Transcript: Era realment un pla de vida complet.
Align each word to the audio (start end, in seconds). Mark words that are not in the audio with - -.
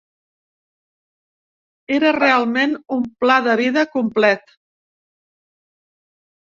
Era 1.99 2.15
realment 2.19 2.73
un 2.99 3.07
pla 3.25 3.39
de 3.49 3.55
vida 3.63 3.87
complet. 3.95 4.59